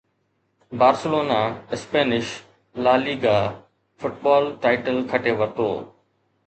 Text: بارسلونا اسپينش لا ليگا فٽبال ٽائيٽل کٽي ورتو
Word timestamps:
بارسلونا 0.79 1.37
اسپينش 1.77 2.27
لا 2.87 2.95
ليگا 3.05 3.39
فٽبال 4.01 4.43
ٽائيٽل 4.65 4.97
کٽي 5.15 5.33
ورتو 5.43 5.71